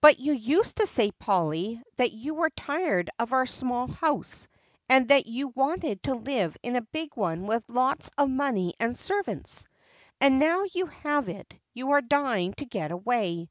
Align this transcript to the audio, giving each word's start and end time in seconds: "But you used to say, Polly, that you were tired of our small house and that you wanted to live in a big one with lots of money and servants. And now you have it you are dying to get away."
"But 0.00 0.20
you 0.20 0.32
used 0.32 0.76
to 0.76 0.86
say, 0.86 1.10
Polly, 1.10 1.82
that 1.96 2.12
you 2.12 2.34
were 2.34 2.50
tired 2.50 3.10
of 3.18 3.32
our 3.32 3.46
small 3.46 3.88
house 3.88 4.46
and 4.88 5.08
that 5.08 5.26
you 5.26 5.48
wanted 5.48 6.04
to 6.04 6.14
live 6.14 6.56
in 6.62 6.76
a 6.76 6.80
big 6.82 7.16
one 7.16 7.48
with 7.48 7.68
lots 7.68 8.12
of 8.16 8.30
money 8.30 8.74
and 8.78 8.96
servants. 8.96 9.66
And 10.20 10.38
now 10.38 10.62
you 10.72 10.86
have 10.86 11.28
it 11.28 11.52
you 11.74 11.90
are 11.90 12.00
dying 12.00 12.52
to 12.58 12.64
get 12.64 12.92
away." 12.92 13.50